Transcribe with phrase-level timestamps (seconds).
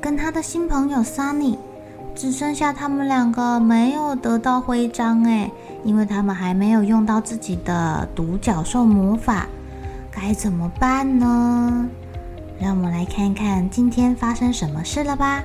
[0.00, 1.56] 跟他的新朋友 Sunny，
[2.14, 5.50] 只剩下他们两个没有得到徽章诶，
[5.84, 9.46] 因为他们还没有用到自己的独角兽魔法，
[10.10, 11.88] 该怎么办呢？
[12.60, 15.42] 让我们来看看今天发生什么事了吧。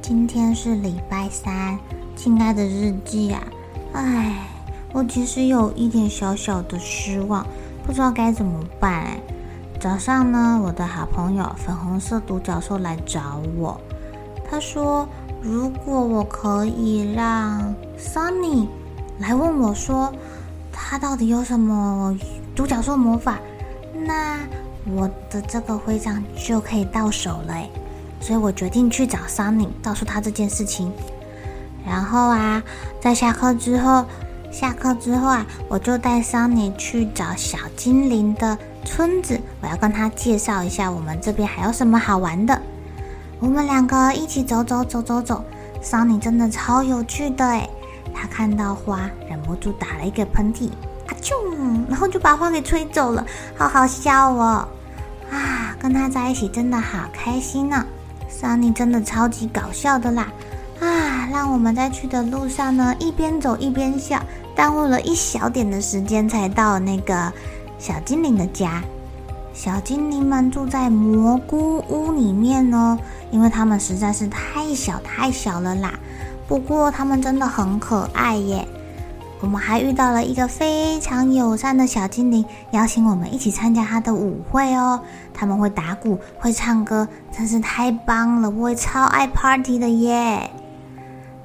[0.00, 1.78] 今天是礼拜三，
[2.14, 3.42] 亲爱的日记啊，
[3.92, 4.34] 唉。
[4.92, 7.46] 我其实有一点小小的失望，
[7.84, 9.20] 不知道该怎么办哎。
[9.78, 13.78] 早上呢，我的好朋友粉红色独角兽来找我，
[14.50, 15.06] 他说
[15.42, 18.66] 如果我可以让 Sunny
[19.18, 20.12] 来问我说
[20.72, 22.16] 他到底有什么
[22.54, 23.38] 独角兽魔法，
[24.06, 24.38] 那
[24.94, 27.68] 我的这个徽章就可以到手了哎。
[28.20, 30.90] 所以我决定去找 Sunny，告诉他这件事情。
[31.86, 32.62] 然后啊，
[33.00, 34.04] 在下课之后。
[34.48, 42.62] 下课之后啊，我就带 Sunny 去找小精灵的村子，我要跟他介绍一下我们这边还有什么好玩的。
[43.40, 45.44] 我们两个一起走走走走走
[45.82, 47.68] ，Sunny 真的超有趣的诶，
[48.14, 50.68] 他看到花忍不住打了一个喷嚏，
[51.08, 51.34] 啊啾，
[51.88, 53.26] 然后就把花给吹走了，
[53.56, 54.66] 好好笑哦！
[55.30, 57.86] 啊，跟他在一起真的好开心呢，啊
[58.30, 60.28] ，Sunny 真的超级搞笑的啦！
[60.80, 64.22] 啊，让我们在去的路上呢，一边走一边笑。
[64.54, 67.30] 耽误了一小点的时间才到那个
[67.78, 68.82] 小精灵的家。
[69.52, 72.98] 小精灵们住在蘑菇屋里面哦，
[73.30, 75.94] 因为他们实在是太小太小了啦。
[76.46, 78.68] 不过他们真的很可爱耶。
[79.40, 85.00] 我们还遇到了一个非常友善的小精灵，邀请我们一起参加他的舞会哦。
[85.34, 88.48] 他们会打鼓，会唱歌，真是太棒了！
[88.48, 90.50] 我会超爱 party 的耶。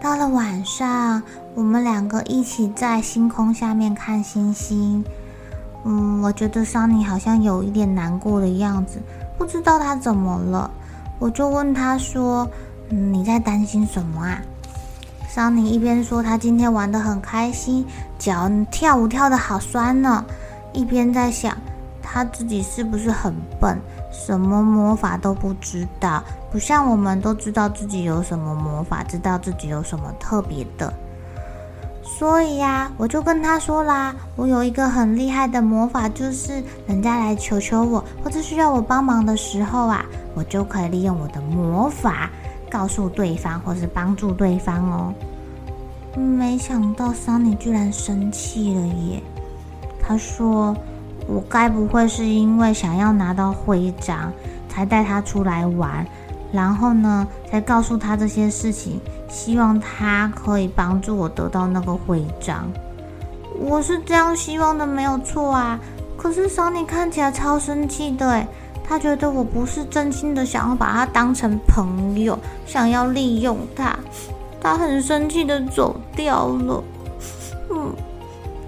[0.00, 1.22] 到了晚上，
[1.54, 5.04] 我们两个一起在星空下面看星星。
[5.84, 9.00] 嗯，我觉得桑尼好像有一点难过的样子，
[9.38, 10.70] 不知道他怎么了。
[11.18, 12.48] 我就问他说
[12.90, 14.40] ：“嗯，你在担心什么啊
[15.28, 17.86] 桑尼一边说他今天玩得很开心，
[18.18, 20.24] 脚跳舞跳得好酸呢，
[20.72, 21.56] 一边在想
[22.02, 23.78] 他自己是不是很笨。
[24.12, 30.92] 什么魔法都不知道，不像我们都知道自己有什么魔法，知道自己有什么特别的。
[32.20, 40.04] 所以呀，我就跟他说啦，我有一个很厉害的魔法，就是人家来求求我，或者需要我帮忙的时候啊，
[40.34, 42.28] 我就可以利用我的魔法
[42.70, 45.14] 告诉对方，或是帮助对方哦。
[46.14, 49.22] 没想到桑尼居然生气了耶，
[49.98, 50.76] 他说。
[51.28, 54.32] 我该不会是因为想要拿到徽章，
[54.68, 56.04] 才带他出来玩，
[56.52, 62.70] 然后呢，才告诉他这些事情，希望他可以帮助我得到那个徽章。
[63.58, 65.78] 我是这样希望的，没有错啊。
[66.16, 68.46] 可是 Sunny 看起来超生气的，诶，
[68.82, 73.96] 他觉得我不是真心的想要把他当成朋友，想要利用他，
[74.60, 76.84] 他很生气的走掉了。
[77.70, 77.92] 嗯。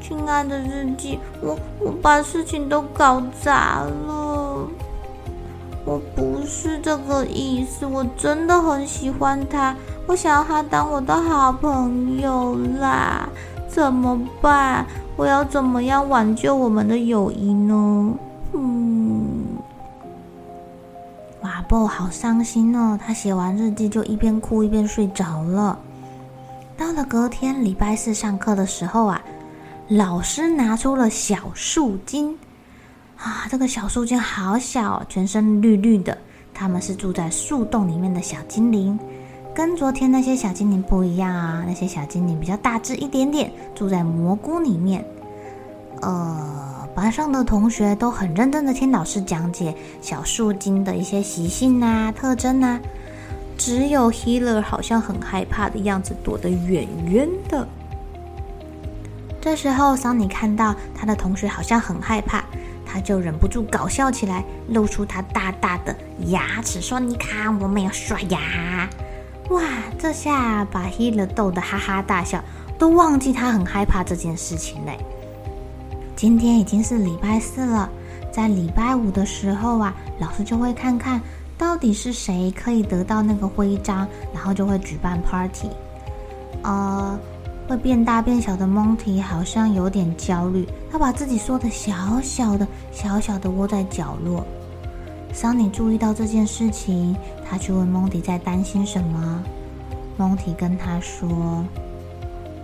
[0.00, 4.17] 亲爱的日记，我我把事情都搞砸了，
[5.88, 9.74] 我不是这个意思，我真的很喜欢他，
[10.06, 13.26] 我想要他当我的好朋友啦，
[13.66, 14.84] 怎么办？
[15.16, 18.14] 我要怎么样挽救我们的友谊呢？
[18.52, 19.26] 嗯，
[21.40, 25.78] 哇，Bo 好伤心哦，他写完日记就一边哭一边睡着了。
[26.76, 29.18] 到了隔天礼拜四上课的时候啊。
[29.88, 32.38] 老师拿出了小树精
[33.18, 36.16] 啊，这个小树精好小，全身绿绿的。
[36.54, 38.98] 他们是住在树洞里面的小精灵，
[39.54, 41.64] 跟昨天那些小精灵不一样啊。
[41.66, 45.04] 那些小精灵比较大只一点点，住在蘑菇里面。
[46.00, 52.80] 呃，班上的同学都很认真的听老师讲解小树精的一些习性啊、特征啊。
[53.56, 57.66] 只有 Healer 好像很害怕的样子，躲得远远的。
[59.40, 62.44] 这时候，桑尼看到他的同学好像很害怕，
[62.90, 65.94] 他就忍不住搞笑起来，露出他大大的
[66.28, 68.88] 牙齿，说：“你看，我没有刷牙。”
[69.50, 69.62] 哇，
[69.98, 72.42] 这下把 Hele 逗得哈哈大笑，
[72.78, 74.98] 都忘记他很害怕这件事情嘞。
[76.16, 77.88] 今天已经是礼拜四了，
[78.32, 81.20] 在礼拜五的时候啊，老师就会看看。
[81.56, 85.68] 到底是谁可以得到那个徽章，然后就会举办 party。
[86.62, 87.18] 呃，
[87.68, 94.42] 会变大变小的蒙提好像有点焦虑，他把自己缩得小小的、小小的窝在角落。
[95.34, 99.44] 桑尼注意到这件事情，他去问蒙提在担心什么。
[100.16, 101.62] 蒙提跟他说：“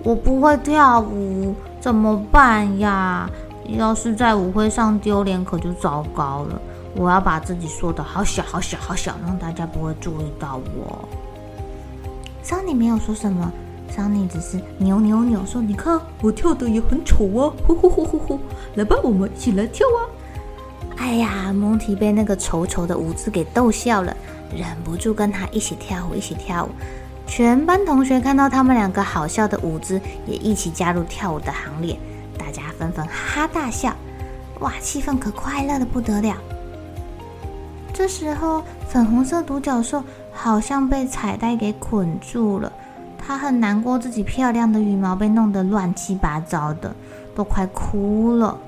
[0.03, 3.31] 我不会跳舞，怎么办呀？
[3.69, 6.59] 要是在舞会上丢脸，可就糟糕了。”
[6.97, 11.07] 我要把自己缩得好小好小好小，让大家不会注意到我。
[12.43, 13.53] 桑尼没有说什么，
[13.95, 18.41] 桑尼只是扭扭扭说：“你看我跳的也很丑啊！”呼呼呼呼呼，
[18.75, 20.01] 来吧，我们一起来跳啊！
[20.97, 24.17] 哎呀，蒙提被那个丑丑的舞姿给逗笑了，
[24.53, 26.71] 忍不住跟他一起跳舞，一起跳舞。
[27.27, 31.97] 全班同学看到他们两个好笑的舞姿，也一起加入跳舞的行列，
[32.37, 33.13] 大家纷纷哈
[33.43, 33.95] 哈大笑。
[34.59, 36.37] 哇，气氛可快乐的不得了。
[37.93, 40.03] 这时候，粉红色独角兽
[40.33, 42.73] 好像被彩带给捆住了，
[43.27, 46.95] 他很难过，自己漂亮的羽毛被弄得乱七八糟的，
[47.35, 48.59] 都快哭了。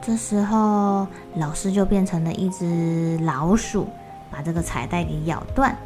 [0.00, 3.86] 这时候，老师就变成了一只老鼠，
[4.30, 5.76] 把这个彩带给咬断。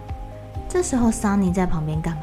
[0.69, 2.23] 这时候，桑尼在旁边干嘛？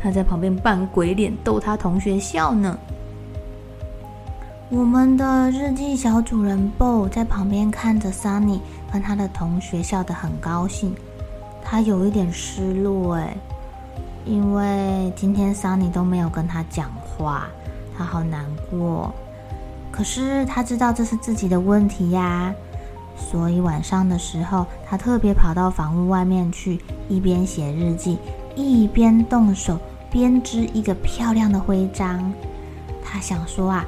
[0.00, 2.78] 他在旁边扮鬼脸，逗他同学笑呢。
[4.68, 8.60] 我们的日记小主人 Bo 在旁边看着桑尼。
[8.92, 10.92] 跟他的同学笑得很高兴，
[11.62, 13.36] 他有一点失落哎，
[14.30, 17.48] 因为今天桑尼都没有跟他讲话，
[17.98, 19.12] 他好难过。
[19.90, 22.54] 可是他知道这是自己的问题呀，
[23.16, 28.18] 所以晚上的时候，他特别跑到房屋外面去，一边写日记，
[28.54, 29.76] 一边动手
[30.12, 32.32] 编织一个漂亮的徽章。
[33.04, 33.84] 他想说啊。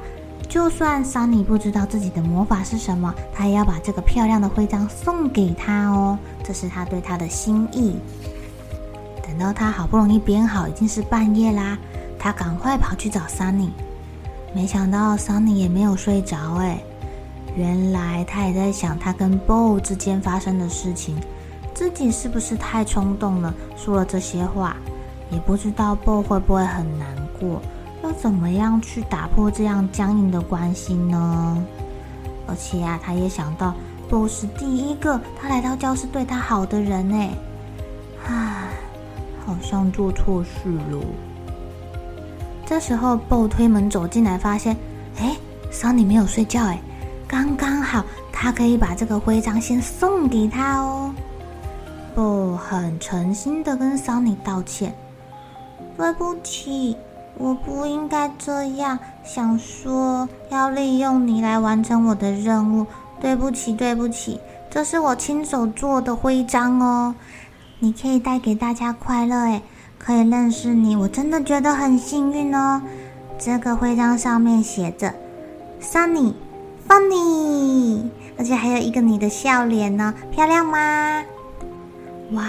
[0.49, 6.19] 就算桑尼不知道自己的魔法是什么，他也要把这个漂亮的徽章送给他哦。
[6.43, 7.95] 这是他对他的心意。
[9.33, 11.75] 等到他好不容易编好，已经是半夜啦。
[12.19, 13.71] 他赶快跑去找桑尼，
[14.53, 16.79] 没想到桑尼也没有睡着哎。
[17.55, 21.19] 原来他也在想他跟 Bo 之间发生的事情，
[21.73, 24.75] 自己是不是太冲动了，说了这些话？
[25.31, 27.07] 也不知道 Bo 会不会很难
[27.39, 27.59] 过。
[28.03, 31.65] 要怎么样去打破这样僵硬的关系呢？
[32.45, 33.73] 而且啊，他也想到
[34.07, 37.29] Bo 是第一个他来到教室对他好的人呢。
[38.25, 38.62] 唉，
[39.45, 41.01] 好像做错事了。
[42.65, 44.75] 这时候 b 推门走进来，发现，
[45.19, 45.35] 哎，
[45.69, 46.79] 桑尼没有睡觉，哎，
[47.27, 51.13] 刚刚好，他可以把这个徽章先送给他哦。
[52.15, 54.93] Bo 很诚心的跟桑尼道歉，
[55.97, 56.95] 对不起。
[57.35, 62.85] 我不应该这样想说，要利用你来完成我的任务。
[63.19, 67.15] 对不起，对不起，这是我亲手做的徽章哦。
[67.83, 69.61] 你可以带给大家快乐，诶，
[69.99, 72.81] 可以认识你，我真的觉得很幸运哦。
[73.37, 75.13] 这个徽章上面写着
[75.81, 76.31] “Sunny
[76.87, 78.05] Funny”，
[78.37, 81.21] 而且还有一个你的笑脸呢，漂亮吗？
[82.31, 82.45] 哇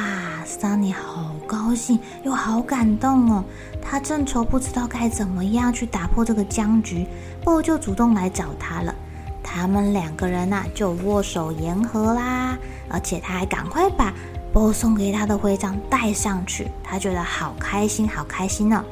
[0.47, 3.45] ，Sunny 好高兴又好感动哦。
[3.83, 7.05] 他正愁不知道该怎么样去打破这个僵局
[7.43, 8.95] ，Bo 就主动来找他了。
[9.43, 12.57] 他们两个人呐、啊、就握手言和啦，
[12.89, 14.15] 而且他还赶快把
[14.55, 18.85] Bo 送给他的徽章带上去，他觉得好开心，好开心呢、哦。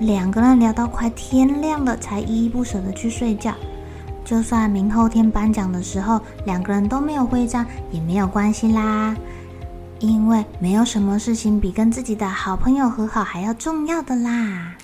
[0.00, 3.54] 两个人聊到快天亮了，才依依不舍地去睡觉。
[4.24, 9.14] 就算明后天颁奖的时候两个人都没有徽章，也没有关系啦。
[10.00, 14.74] 因为没有什么事情比跟自己的好朋友和好还要重要的啦。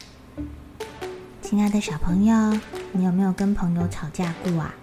[1.40, 2.60] 亲爱的小朋友，
[2.92, 4.74] 你有没有跟朋友吵架过啊？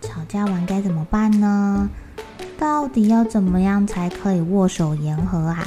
[0.00, 1.90] 吵架完该怎么办呢？
[2.62, 5.66] 到底要怎么样才可以握手言和啊？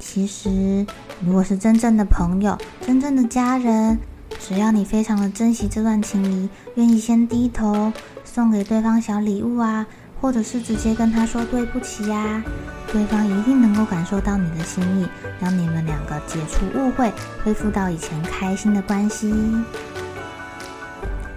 [0.00, 0.84] 其实，
[1.24, 3.96] 如果是真正的朋友、真正的家人，
[4.40, 7.92] 只要你非常的珍惜这段情谊，愿意先低头
[8.24, 9.86] 送给对方小礼物啊。
[10.20, 12.42] 或者是直接跟他说对不起呀，
[12.90, 15.06] 对方一定能够感受到你的心意，
[15.38, 17.12] 让你们两个解除误会，
[17.44, 19.32] 恢复到以前开心的关系。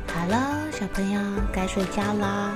[0.07, 1.21] 好了，小朋友
[1.53, 2.55] 该睡觉了，